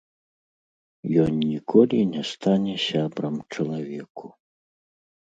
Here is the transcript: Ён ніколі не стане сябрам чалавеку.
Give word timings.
Ён 1.23 1.35
ніколі 1.49 1.99
не 2.13 2.23
стане 2.29 2.73
сябрам 2.85 3.35
чалавеку. 3.57 4.27